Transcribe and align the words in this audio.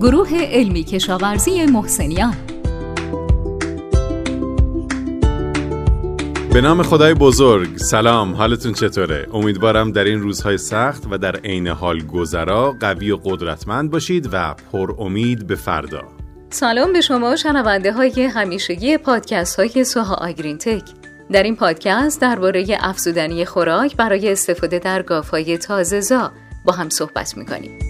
گروه 0.00 0.28
علمی 0.34 0.84
کشاورزی 0.84 1.66
محسنیان. 1.66 2.34
به 6.52 6.60
نام 6.60 6.82
خدای 6.82 7.14
بزرگ 7.14 7.76
سلام 7.76 8.34
حالتون 8.34 8.72
چطوره؟ 8.72 9.26
امیدوارم 9.32 9.92
در 9.92 10.04
این 10.04 10.20
روزهای 10.20 10.58
سخت 10.58 11.02
و 11.10 11.18
در 11.18 11.36
عین 11.36 11.66
حال 11.66 12.00
گذرا 12.00 12.74
قوی 12.80 13.10
و 13.10 13.16
قدرتمند 13.24 13.90
باشید 13.90 14.28
و 14.32 14.54
پر 14.72 14.94
امید 14.98 15.46
به 15.46 15.54
فردا. 15.54 16.02
سلام 16.50 16.92
به 16.92 17.00
شما 17.00 17.36
شنونده 17.36 17.92
های 17.92 18.22
همیشگی 18.22 18.96
پادکست 18.96 19.60
های 19.60 19.84
سوها 19.84 20.14
آگرین 20.14 20.58
تک 20.58 20.84
در 21.32 21.42
این 21.42 21.56
پادکست 21.56 22.20
درباره 22.20 22.66
افزودنی 22.80 23.44
خوراک 23.44 23.96
برای 23.96 24.32
استفاده 24.32 24.78
در 24.78 25.02
گاف 25.02 25.30
های 25.30 25.58
تازه 25.58 26.00
با 26.64 26.72
هم 26.72 26.88
صحبت 26.88 27.36
می‌کنیم. 27.36 27.87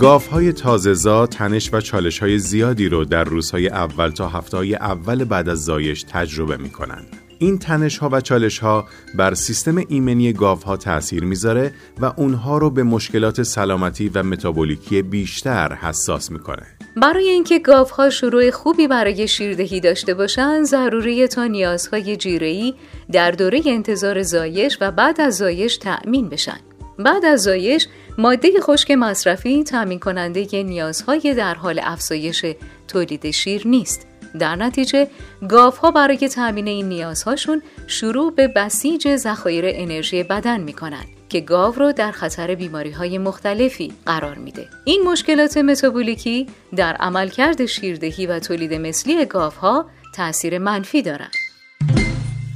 گاف 0.00 0.26
های 0.26 0.52
تنش 0.52 1.70
و 1.72 1.80
چالش 1.80 2.18
های 2.18 2.38
زیادی 2.38 2.88
رو 2.88 3.04
در 3.04 3.24
روزهای 3.24 3.68
اول 3.68 4.10
تا 4.10 4.28
هفته 4.28 4.56
های 4.56 4.74
اول 4.74 5.24
بعد 5.24 5.48
از 5.48 5.64
زایش 5.64 6.02
تجربه 6.02 6.56
می 6.56 6.70
کنند. 6.70 7.16
این 7.38 7.58
تنش 7.58 7.98
ها 7.98 8.08
و 8.12 8.20
چالش 8.20 8.58
ها 8.58 8.84
بر 9.14 9.34
سیستم 9.34 9.76
ایمنی 9.88 10.32
گاف 10.32 10.62
ها 10.62 10.76
تأثیر 10.76 11.24
می‌ذاره 11.24 11.74
و 12.00 12.12
اونها 12.16 12.58
رو 12.58 12.70
به 12.70 12.82
مشکلات 12.82 13.42
سلامتی 13.42 14.08
و 14.08 14.22
متابولیکی 14.22 15.02
بیشتر 15.02 15.74
حساس 15.74 16.30
می‌کنه. 16.30 16.66
برای 17.02 17.28
اینکه 17.28 17.58
گاف 17.58 17.90
ها 17.90 18.10
شروع 18.10 18.50
خوبی 18.50 18.88
برای 18.88 19.28
شیردهی 19.28 19.80
داشته 19.80 20.14
باشند 20.14 20.64
ضروری 20.64 21.26
تا 21.26 21.46
نیازهای 21.46 22.16
جیره‌ای 22.16 22.74
در 23.12 23.30
دوره 23.30 23.62
انتظار 23.66 24.22
زایش 24.22 24.78
و 24.80 24.90
بعد 24.90 25.20
از 25.20 25.36
زایش 25.36 25.76
تأمین 25.76 26.28
بشن. 26.28 26.60
بعد 27.02 27.24
از 27.24 27.42
زایش 27.42 27.86
ماده 28.18 28.60
خشک 28.60 28.90
مصرفی 28.90 29.64
تامین 29.64 29.98
کننده 29.98 30.62
نیازهای 30.62 31.34
در 31.34 31.54
حال 31.54 31.80
افزایش 31.82 32.44
تولید 32.88 33.30
شیر 33.30 33.68
نیست. 33.68 34.06
در 34.38 34.56
نتیجه 34.56 35.08
گاف 35.48 35.78
ها 35.78 35.90
برای 35.90 36.28
تامین 36.28 36.66
این 36.66 36.88
نیازهاشون 36.88 37.62
شروع 37.86 38.34
به 38.34 38.48
بسیج 38.48 39.16
ذخایر 39.16 39.64
انرژی 39.68 40.22
بدن 40.22 40.60
می 40.60 40.72
کنند 40.72 41.06
که 41.28 41.40
گاو 41.40 41.74
رو 41.74 41.92
در 41.92 42.10
خطر 42.10 42.54
بیماری 42.54 42.90
های 42.90 43.18
مختلفی 43.18 43.92
قرار 44.06 44.34
میده. 44.34 44.68
این 44.84 45.02
مشکلات 45.02 45.56
متابولیکی 45.56 46.46
در 46.76 46.96
عملکرد 46.96 47.66
شیردهی 47.66 48.26
و 48.26 48.38
تولید 48.38 48.74
مثلی 48.74 49.24
گاف 49.24 49.56
ها 49.56 49.86
تأثیر 50.14 50.58
منفی 50.58 51.02
دارند. 51.02 51.49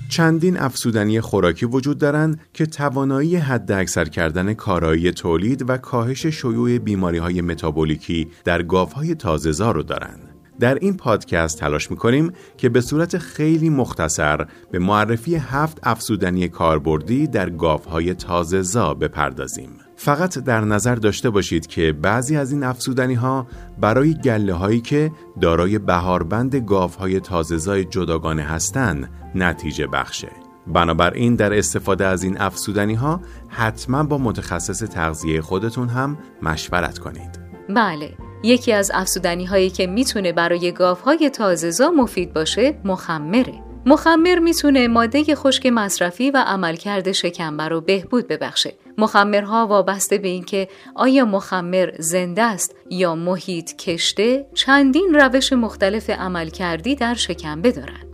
چندین 0.08 0.58
افسودنی 0.58 1.20
خوراکی 1.20 1.66
وجود 1.66 1.98
دارند 1.98 2.40
که 2.52 2.66
توانایی 2.66 3.36
حد 3.36 3.72
اکثر 3.72 4.04
کردن 4.04 4.54
کارایی 4.54 5.10
تولید 5.10 5.70
و 5.70 5.76
کاهش 5.76 6.26
شیوع 6.26 6.78
بیماری 6.78 7.18
های 7.18 7.40
متابولیکی 7.40 8.28
در 8.44 8.62
گاوهای 8.62 9.14
تازهزا 9.14 9.70
رو 9.70 9.82
دارند. 9.82 10.33
در 10.60 10.74
این 10.74 10.96
پادکست 10.96 11.58
تلاش 11.58 11.90
می‌کنیم 11.90 12.32
که 12.56 12.68
به 12.68 12.80
صورت 12.80 13.18
خیلی 13.18 13.70
مختصر 13.70 14.46
به 14.70 14.78
معرفی 14.78 15.34
هفت 15.34 15.78
افسودنی 15.82 16.48
کاربردی 16.48 17.26
در 17.26 17.50
گاوهای 17.50 18.14
تازهزا 18.14 18.94
بپردازیم. 18.94 19.70
فقط 19.96 20.38
در 20.38 20.60
نظر 20.60 20.94
داشته 20.94 21.30
باشید 21.30 21.66
که 21.66 21.92
بعضی 21.92 22.36
از 22.36 22.52
این 22.52 22.64
افسودنی 22.64 23.14
ها 23.14 23.46
برای 23.80 24.14
گله 24.14 24.52
هایی 24.52 24.80
که 24.80 25.12
دارای 25.40 25.78
بهاربند 25.78 26.56
گاف 26.56 26.96
های 26.96 27.20
تازهزای 27.20 27.84
جداگانه 27.84 28.42
هستند 28.42 29.10
نتیجه 29.34 29.86
بخشه. 29.86 30.28
بنابراین 30.66 31.34
در 31.34 31.58
استفاده 31.58 32.06
از 32.06 32.22
این 32.22 32.40
افسودنی 32.40 32.94
ها 32.94 33.20
حتما 33.48 34.02
با 34.02 34.18
متخصص 34.18 34.82
تغذیه 34.82 35.40
خودتون 35.40 35.88
هم 35.88 36.18
مشورت 36.42 36.98
کنید. 36.98 37.40
بله، 37.68 38.14
یکی 38.44 38.72
از 38.72 38.90
افسودنی 38.94 39.44
هایی 39.44 39.70
که 39.70 39.86
می‌تونه 39.86 40.32
برای 40.32 40.72
گاف 40.72 41.00
های 41.00 41.30
تازهزا 41.30 41.90
مفید 41.90 42.32
باشه 42.32 42.74
مخمره. 42.84 43.54
مخمر 43.86 44.38
می‌تونه 44.38 44.88
ماده 44.88 45.34
خشک 45.34 45.66
مصرفی 45.66 46.30
و 46.30 46.44
عملکرد 46.46 47.12
شکمبر 47.12 47.68
رو 47.68 47.80
بهبود 47.80 48.28
ببخشه. 48.28 48.74
مخمرها 48.98 49.66
وابسته 49.66 50.18
به 50.18 50.28
اینکه 50.28 50.68
آیا 50.94 51.24
مخمر 51.24 51.90
زنده 51.98 52.42
است 52.42 52.74
یا 52.90 53.14
محیط 53.14 53.76
کشته 53.76 54.46
چندین 54.54 55.14
روش 55.14 55.52
مختلف 55.52 56.10
عملکردی 56.10 56.94
در 56.94 57.14
شکمبه 57.14 57.72
دارند. 57.72 58.06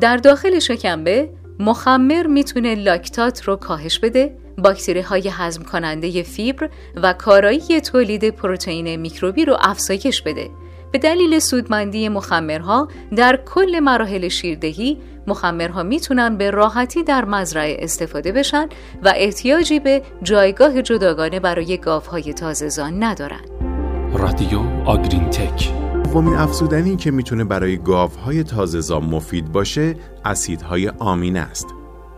در 0.00 0.16
داخل 0.16 0.58
شکمبه 0.58 1.30
مخمر 1.60 2.26
می‌تونه 2.26 2.74
لاکتات 2.74 3.42
رو 3.42 3.56
کاهش 3.56 3.98
بده، 3.98 4.38
باکتری 4.58 5.00
های 5.00 5.28
هضم 5.32 5.62
کننده 5.62 6.22
فیبر 6.22 6.68
و 6.96 7.12
کارایی 7.12 7.80
تولید 7.80 8.30
پروتئین 8.30 8.96
میکروبی 8.96 9.44
رو 9.44 9.56
افزایش 9.60 10.22
بده. 10.22 10.50
به 10.92 10.98
دلیل 10.98 11.38
سودمندی 11.38 12.08
مخمرها 12.08 12.88
در 13.16 13.40
کل 13.46 13.80
مراحل 13.80 14.28
شیردهی 14.28 14.98
مخمرها 15.26 15.82
می‌تونن 15.82 16.36
به 16.36 16.50
راحتی 16.50 17.02
در 17.02 17.24
مزرعه 17.24 17.76
استفاده 17.80 18.32
بشن 18.32 18.68
و 19.02 19.12
احتیاجی 19.16 19.80
به 19.80 20.02
جایگاه 20.22 20.82
جداگانه 20.82 21.40
برای 21.40 21.78
گاوهای 21.78 22.32
تازهزان 22.32 23.02
ندارن. 23.02 23.40
رادیو 24.14 24.58
آگرین 24.84 25.30
تک 25.30 25.72
دومین 26.04 26.34
افزودنی 26.34 26.96
که 26.96 27.10
می‌تونه 27.10 27.44
برای 27.44 27.76
گاوهای 27.76 28.42
تازهزا 28.42 29.00
مفید 29.00 29.52
باشه 29.52 29.94
اسیدهای 30.24 30.88
آمینه 30.88 31.40
است. 31.40 31.75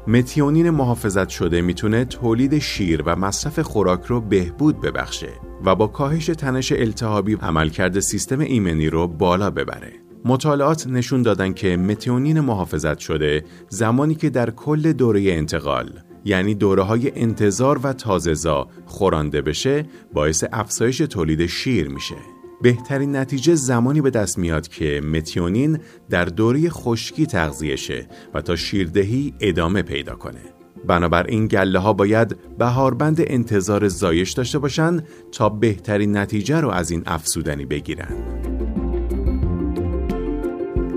متیونین 0.08 0.70
محافظت 0.70 1.28
شده 1.28 1.60
می‌تونه 1.60 2.04
تولید 2.04 2.58
شیر 2.58 3.02
و 3.06 3.16
مصرف 3.16 3.58
خوراک 3.58 4.04
رو 4.04 4.20
بهبود 4.20 4.80
ببخشه 4.80 5.28
و 5.64 5.74
با 5.74 5.86
کاهش 5.86 6.26
تنش 6.26 6.72
التهابی 6.72 7.34
عملکرد 7.34 8.00
سیستم 8.00 8.40
ایمنی 8.40 8.90
رو 8.90 9.08
بالا 9.08 9.50
ببره. 9.50 9.92
مطالعات 10.24 10.86
نشون 10.86 11.22
دادن 11.22 11.52
که 11.52 11.76
متیونین 11.76 12.40
محافظت 12.40 12.98
شده 12.98 13.44
زمانی 13.68 14.14
که 14.14 14.30
در 14.30 14.50
کل 14.50 14.92
دوره 14.92 15.32
انتقال 15.32 15.90
یعنی 16.24 16.54
دوره 16.54 16.82
های 16.82 17.12
انتظار 17.20 17.80
و 17.82 17.92
تازهزا 17.92 18.68
خورانده 18.86 19.42
بشه 19.42 19.86
باعث 20.12 20.44
افزایش 20.52 20.98
تولید 20.98 21.46
شیر 21.46 21.88
میشه. 21.88 22.37
بهترین 22.62 23.16
نتیجه 23.16 23.54
زمانی 23.54 24.00
به 24.00 24.10
دست 24.10 24.38
میاد 24.38 24.68
که 24.68 25.00
متیونین 25.00 25.78
در 26.10 26.24
دوره 26.24 26.70
خشکی 26.70 27.26
تغذیه 27.26 27.76
شه 27.76 28.08
و 28.34 28.42
تا 28.42 28.56
شیردهی 28.56 29.34
ادامه 29.40 29.82
پیدا 29.82 30.14
کنه. 30.14 30.40
بنابراین 30.86 31.46
گله 31.46 31.78
ها 31.78 31.92
باید 31.92 32.36
بهاربند 32.58 33.20
انتظار 33.26 33.88
زایش 33.88 34.32
داشته 34.32 34.58
باشند 34.58 35.08
تا 35.32 35.48
بهترین 35.48 36.16
نتیجه 36.16 36.60
رو 36.60 36.68
از 36.68 36.90
این 36.90 37.02
افسودنی 37.06 37.64
بگیرن. 37.64 38.14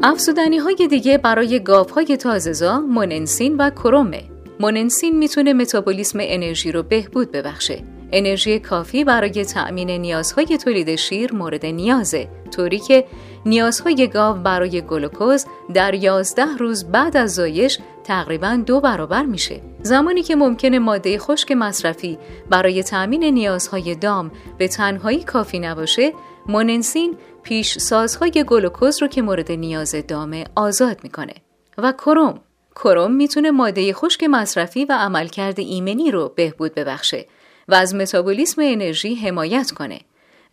افسودنی 0.03 0.57
های 0.57 0.87
دیگه 0.89 1.17
برای 1.17 1.59
گاف 1.59 1.91
های 1.91 2.17
تازهزا 2.17 2.79
موننسین 2.79 3.57
و 3.57 3.69
کرومه. 3.69 4.23
موننسین 4.59 5.17
می‌تونه 5.17 5.53
متابولیسم 5.53 6.19
انرژی 6.21 6.71
رو 6.71 6.83
بهبود 6.83 7.31
ببخشه. 7.31 7.83
انرژی 8.11 8.59
کافی 8.59 9.03
برای 9.03 9.45
تأمین 9.45 9.89
نیازهای 9.89 10.57
تولید 10.57 10.95
شیر 10.95 11.33
مورد 11.33 11.65
نیازه 11.65 12.27
طوری 12.51 12.79
که 12.79 13.05
نیازهای 13.45 14.07
گاو 14.07 14.37
برای 14.37 14.81
گلوکوز 14.81 15.45
در 15.73 15.93
11 15.93 16.45
روز 16.59 16.83
بعد 16.83 17.17
از 17.17 17.35
زایش 17.35 17.79
تقریبا 18.03 18.63
دو 18.65 18.79
برابر 18.79 19.23
میشه. 19.23 19.61
زمانی 19.83 20.23
که 20.23 20.35
ممکنه 20.35 20.79
ماده 20.79 21.19
خشک 21.19 21.51
مصرفی 21.51 22.17
برای 22.49 22.83
تأمین 22.83 23.23
نیازهای 23.23 23.95
دام 23.95 24.31
به 24.57 24.67
تنهایی 24.67 25.23
کافی 25.23 25.59
نباشه 25.59 26.13
موننسین 26.47 27.17
پیش 27.43 27.77
سازهای 27.77 28.45
گلوکوز 28.47 29.01
رو 29.01 29.07
که 29.07 29.21
مورد 29.21 29.51
نیاز 29.51 29.95
دامه 30.07 30.43
آزاد 30.55 30.99
می‌کنه. 31.03 31.33
و 31.77 31.91
کروم. 31.91 32.39
کروم 32.75 33.11
می‌تونه 33.11 33.51
ماده 33.51 33.93
خشک 33.93 34.23
مصرفی 34.23 34.85
و 34.85 34.93
عملکرد 34.99 35.59
ایمنی 35.59 36.11
رو 36.11 36.31
بهبود 36.35 36.75
ببخشه. 36.75 37.25
و 37.71 37.73
از 37.73 37.95
متابولیسم 37.95 38.61
انرژی 38.61 39.15
حمایت 39.15 39.71
کنه. 39.71 39.99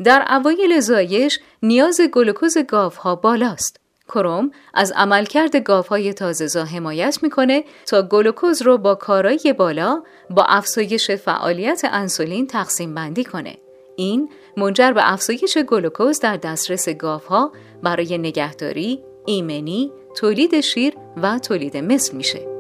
در 0.04 0.26
اوایل 0.31 0.81
زایش 0.81 1.40
نیاز 1.62 2.00
گلوکوز 2.00 2.56
ها 2.98 3.14
بالاست. 3.16 3.81
کروم 4.08 4.50
از 4.75 4.92
عملکرد 4.96 5.56
گاوهای 5.56 6.12
تازهزا 6.12 6.64
حمایت 6.64 7.19
می‌کنه 7.22 7.64
تا 7.87 8.02
گلوکوز 8.02 8.62
رو 8.62 8.78
با 8.78 8.94
کارایی 8.94 9.52
بالا 9.58 10.02
با 10.31 10.44
افزایش 10.44 11.10
فعالیت 11.10 11.82
انسولین 11.84 12.46
تقسیم 12.46 12.94
بندی 12.94 13.25
کنه. 13.25 13.56
این 13.96 14.28
منجر 14.56 14.92
به 14.92 15.12
افزایش 15.12 15.58
گلوکوز 15.58 16.20
در 16.20 16.37
دسترس 16.37 16.88
گاوها 16.88 17.52
برای 17.82 18.19
نگهداری، 18.19 19.02
ایمنی، 19.26 19.92
تولید 20.16 20.60
شیر 20.60 20.94
و 21.22 21.38
تولید 21.38 21.76
مثل 21.76 22.16
میشه. 22.16 22.57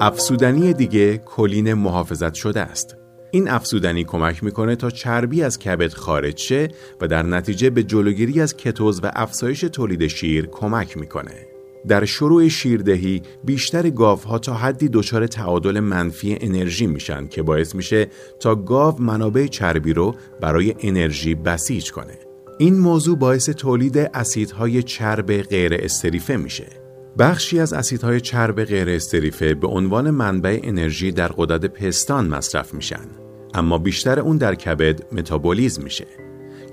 افسودنی 0.00 0.72
دیگه 0.72 1.18
کلین 1.18 1.74
محافظت 1.74 2.34
شده 2.34 2.60
است. 2.60 2.96
این 3.30 3.48
افسودنی 3.48 4.04
کمک 4.04 4.44
می‌کنه 4.44 4.76
تا 4.76 4.90
چربی 4.90 5.42
از 5.42 5.58
کبد 5.58 5.92
خارج 5.92 6.38
شه 6.38 6.68
و 7.00 7.08
در 7.08 7.22
نتیجه 7.22 7.70
به 7.70 7.82
جلوگیری 7.82 8.40
از 8.40 8.56
کتوز 8.56 9.00
و 9.04 9.10
افزایش 9.14 9.60
تولید 9.60 10.06
شیر 10.06 10.46
کمک 10.46 10.96
می‌کنه. 10.96 11.46
در 11.88 12.04
شروع 12.04 12.48
شیردهی 12.48 13.22
بیشتر 13.44 13.90
گاوها 13.90 14.38
تا 14.38 14.54
حدی 14.54 14.88
دچار 14.88 15.26
تعادل 15.26 15.80
منفی 15.80 16.38
انرژی 16.40 16.86
میشن 16.86 17.26
که 17.26 17.42
باعث 17.42 17.74
میشه 17.74 18.06
تا 18.40 18.54
گاو 18.54 19.02
منابع 19.02 19.46
چربی 19.46 19.92
رو 19.92 20.14
برای 20.40 20.74
انرژی 20.80 21.34
بسیج 21.34 21.92
کنه. 21.92 22.18
این 22.58 22.78
موضوع 22.78 23.18
باعث 23.18 23.50
تولید 23.50 23.98
اسیدهای 23.98 24.82
چرب 24.82 25.42
غیر 25.42 25.74
استریفه 25.74 26.36
میشه. 26.36 26.85
بخشی 27.18 27.60
از 27.60 27.72
اسیدهای 27.72 28.20
چرب 28.20 28.64
غیر 28.64 28.90
استریفه 28.90 29.54
به 29.54 29.66
عنوان 29.66 30.10
منبع 30.10 30.60
انرژی 30.62 31.12
در 31.12 31.28
قدرت 31.28 31.66
پستان 31.66 32.28
مصرف 32.28 32.74
میشن. 32.74 33.06
اما 33.54 33.78
بیشتر 33.78 34.20
اون 34.20 34.36
در 34.36 34.54
کبد 34.54 35.14
متابولیزم 35.14 35.82
میشه. 35.82 36.06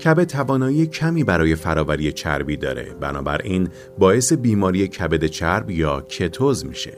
کبد 0.04 0.24
توانایی 0.24 0.86
کمی 0.86 1.24
برای 1.24 1.54
فراوری 1.54 2.12
چربی 2.12 2.56
داره 2.56 2.94
بنابراین 3.00 3.68
باعث 3.98 4.32
بیماری 4.32 4.88
کبد 4.88 5.24
چرب 5.24 5.70
یا 5.70 6.00
کتوز 6.00 6.66
میشه 6.66 6.92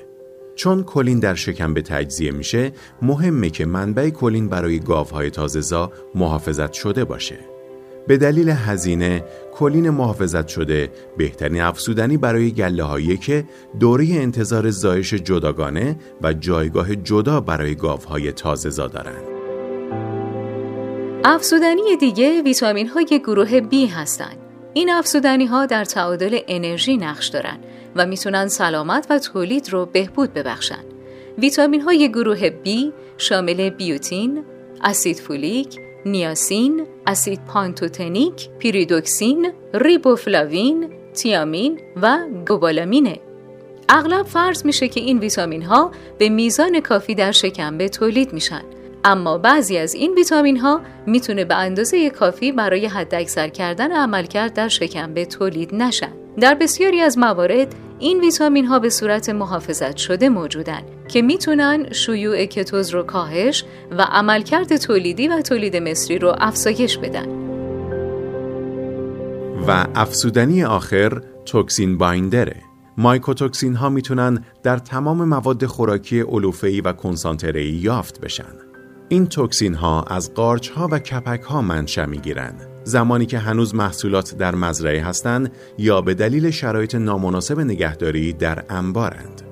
چون 0.54 0.82
کلین 0.82 1.18
در 1.18 1.34
شکم 1.34 1.74
تجزیه 1.74 2.32
میشه 2.32 2.72
مهمه 3.02 3.50
که 3.50 3.66
منبع 3.66 4.10
کلین 4.10 4.48
برای 4.48 4.80
گاوهای 4.80 5.30
تازهزا 5.30 5.92
محافظت 6.14 6.72
شده 6.72 7.04
باشه 7.04 7.55
به 8.06 8.16
دلیل 8.16 8.48
هزینه 8.48 9.24
کلین 9.52 9.90
محافظت 9.90 10.48
شده 10.48 10.90
بهترین 11.16 11.60
افسودنی 11.60 12.16
برای 12.16 12.50
گله 12.50 12.82
هایی 12.82 13.16
که 13.16 13.44
دوره 13.80 14.06
انتظار 14.10 14.70
زایش 14.70 15.14
جداگانه 15.14 15.96
و 16.22 16.32
جایگاه 16.32 16.96
جدا 16.96 17.40
برای 17.40 17.74
گاوهای 17.74 18.32
تازهزا 18.32 18.86
دارند. 18.86 19.22
افزودنی 21.24 21.96
دیگه 22.00 22.42
ویتامین 22.42 22.88
های 22.88 23.20
گروه 23.24 23.60
B 23.60 23.74
هستند. 23.90 24.36
این 24.74 24.90
افزودنی 24.90 25.46
ها 25.46 25.66
در 25.66 25.84
تعادل 25.84 26.38
انرژی 26.48 26.96
نقش 26.96 27.28
دارن 27.28 27.58
و 27.96 28.06
می‌تونن 28.06 28.48
سلامت 28.48 29.06
و 29.10 29.18
تولید 29.18 29.72
رو 29.72 29.86
بهبود 29.86 30.32
ببخشن. 30.32 30.84
ویتامین 31.38 31.80
های 31.80 32.08
گروه 32.08 32.48
B 32.50 32.68
شامل 33.18 33.70
بیوتین، 33.70 34.44
اسید 34.84 35.16
فولیک، 35.16 35.78
نیاسین، 36.06 36.86
اسید 37.06 37.40
پانتوتنیک، 37.44 38.50
پیریدوکسین، 38.58 39.52
ریبوفلاوین، 39.74 40.90
تیامین 41.14 41.80
و 42.02 42.18
کوبالامینه. 42.48 43.18
اغلب 43.88 44.26
فرض 44.26 44.64
میشه 44.64 44.88
که 44.88 45.00
این 45.00 45.18
ویتامین 45.18 45.62
ها 45.62 45.90
به 46.18 46.28
میزان 46.28 46.80
کافی 46.80 47.14
در 47.14 47.32
شکمبه 47.32 47.88
تولید 47.88 48.32
میشن 48.32 48.62
اما 49.04 49.38
بعضی 49.38 49.78
از 49.78 49.94
این 49.94 50.14
ویتامین 50.14 50.56
ها 50.56 50.80
می‌تونه 51.06 51.44
به 51.44 51.54
اندازه 51.54 52.10
کافی 52.10 52.52
برای 52.52 52.86
حداکثر 52.86 53.48
کردن 53.48 53.92
عملکرد 53.92 54.54
در 54.54 54.68
شکمبه 54.68 55.26
تولید 55.26 55.74
نشن. 55.74 56.12
در 56.40 56.54
بسیاری 56.54 57.00
از 57.00 57.18
موارد 57.18 57.74
این 57.98 58.20
ویتامین 58.20 58.64
ها 58.66 58.78
به 58.78 58.90
صورت 58.90 59.28
محافظت 59.28 59.96
شده 59.96 60.28
موجودن 60.28 60.82
که 61.08 61.22
می‌تونن 61.22 61.92
شیوع 61.92 62.44
کتوز 62.44 62.90
رو 62.90 63.02
کاهش 63.02 63.64
و 63.90 64.02
عملکرد 64.02 64.76
تولیدی 64.76 65.28
و 65.28 65.40
تولید 65.40 65.76
مصری 65.76 66.18
رو 66.18 66.34
افزایش 66.38 66.98
بدن. 66.98 67.26
و 69.68 69.86
افسودنی 69.94 70.64
آخر 70.64 71.22
توکسین 71.46 71.98
بایندره. 71.98 72.56
مایکوتوکسین 72.98 73.74
ها 73.74 73.88
می‌تونن 73.88 74.44
در 74.62 74.78
تمام 74.78 75.28
مواد 75.28 75.66
خوراکی 75.66 76.20
علوفه‌ای 76.20 76.80
و 76.80 76.92
کنسانتره‌ای 76.92 77.70
یافت 77.70 78.20
بشن. 78.20 78.54
این 79.08 79.26
توکسین 79.26 79.74
ها 79.74 80.02
از 80.02 80.34
قارچ 80.34 80.68
ها 80.68 80.88
و 80.90 80.98
کپک 80.98 81.42
ها 81.42 81.62
منشأ 81.62 82.06
می 82.06 82.18
گیرند. 82.18 82.68
زمانی 82.84 83.26
که 83.26 83.38
هنوز 83.38 83.74
محصولات 83.74 84.36
در 84.36 84.54
مزرعه 84.54 85.04
هستند 85.04 85.52
یا 85.78 86.00
به 86.00 86.14
دلیل 86.14 86.50
شرایط 86.50 86.94
نامناسب 86.94 87.60
نگهداری 87.60 88.32
در 88.32 88.64
انبارند. 88.70 89.42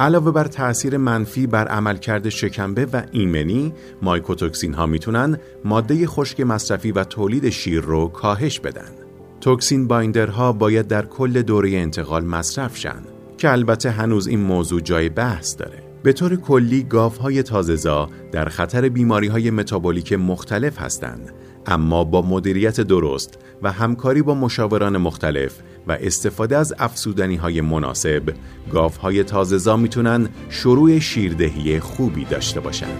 علاوه 0.00 0.32
بر 0.32 0.44
تأثیر 0.44 0.96
منفی 0.96 1.46
بر 1.46 1.68
عملکرد 1.68 2.28
شکمبه 2.28 2.86
و 2.92 3.02
ایمنی، 3.12 3.72
مایکوتوکسین 4.02 4.74
ها 4.74 4.86
می‌تونن 4.86 5.38
ماده 5.64 6.06
خشک 6.06 6.40
مصرفی 6.40 6.92
و 6.92 7.04
تولید 7.04 7.48
شیر 7.48 7.80
رو 7.80 8.08
کاهش 8.08 8.60
بدن. 8.60 8.90
توکسین 9.40 9.88
بایندرها 9.88 10.52
باید 10.52 10.88
در 10.88 11.06
کل 11.06 11.42
دوره 11.42 11.70
انتقال 11.70 12.24
مصرف 12.24 12.76
شن 12.76 13.02
که 13.38 13.52
البته 13.52 13.90
هنوز 13.90 14.26
این 14.26 14.40
موضوع 14.40 14.80
جای 14.80 15.08
بحث 15.08 15.56
داره. 15.58 15.82
به 16.02 16.12
طور 16.12 16.36
کلی 16.36 16.82
گاوهای 16.82 17.42
تازهزا 17.42 18.08
در 18.32 18.44
خطر 18.48 18.88
بیماری 18.88 19.26
های 19.26 19.50
متابولیک 19.50 20.12
مختلف 20.12 20.78
هستند 20.78 21.30
اما 21.66 22.04
با 22.04 22.22
مدیریت 22.22 22.80
درست 22.80 23.38
و 23.62 23.72
همکاری 23.72 24.22
با 24.22 24.34
مشاوران 24.34 24.96
مختلف 24.96 25.52
و 25.86 25.98
استفاده 26.00 26.56
از 26.56 26.74
افسودنی 26.78 27.36
های 27.36 27.60
مناسب 27.60 28.22
گاوهای 28.72 29.24
تازهزا 29.24 29.76
می‌تونن 29.76 30.28
شروع 30.48 30.98
شیردهی 30.98 31.80
خوبی 31.80 32.24
داشته 32.24 32.60
باشند. 32.60 32.98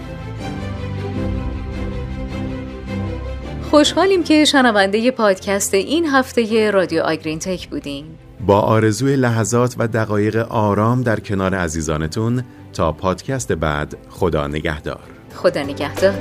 خوشحالیم 3.71 4.23
که 4.23 4.45
شنونده 4.45 5.11
پادکست 5.11 5.73
این 5.73 6.05
هفته 6.05 6.71
رادیو 6.71 7.01
آگرین 7.01 7.39
تک 7.39 7.69
بودیم. 7.69 8.05
با 8.45 8.59
آرزوی 8.59 9.15
لحظات 9.15 9.75
و 9.77 9.87
دقایق 9.87 10.35
آرام 10.35 11.01
در 11.01 11.19
کنار 11.19 11.55
عزیزانتون 11.55 12.43
تا 12.73 12.91
پادکست 12.91 13.51
بعد 13.51 13.97
خدا 14.09 14.47
نگهدار 14.47 14.99
خدا 15.35 15.63
نگهدار 15.63 16.15